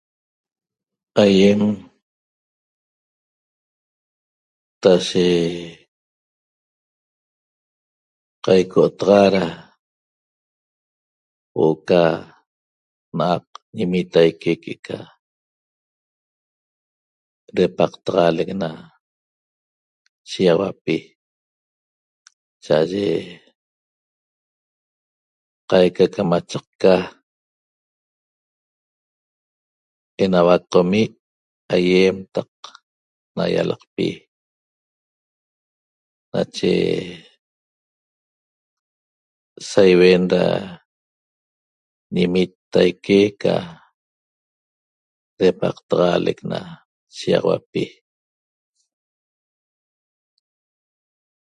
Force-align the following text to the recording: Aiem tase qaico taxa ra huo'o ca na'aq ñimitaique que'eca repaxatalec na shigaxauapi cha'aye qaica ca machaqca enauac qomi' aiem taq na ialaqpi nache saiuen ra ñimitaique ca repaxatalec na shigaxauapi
Aiem 1.23 1.61
tase 4.81 5.25
qaico 8.45 8.81
taxa 8.99 9.23
ra 9.33 9.45
huo'o 11.55 11.75
ca 11.87 12.01
na'aq 13.17 13.45
ñimitaique 13.75 14.51
que'eca 14.61 14.97
repaxatalec 17.57 18.49
na 18.61 18.69
shigaxauapi 20.29 20.95
cha'aye 22.63 23.07
qaica 25.69 26.05
ca 26.13 26.21
machaqca 26.31 26.93
enauac 30.23 30.63
qomi' 30.71 31.15
aiem 31.75 32.15
taq 32.35 32.51
na 33.35 33.43
ialaqpi 33.53 34.07
nache 36.31 36.71
saiuen 39.69 40.23
ra 40.33 40.45
ñimitaique 42.15 43.19
ca 43.41 43.55
repaxatalec 45.41 46.39
na 46.51 46.59
shigaxauapi 47.17 47.83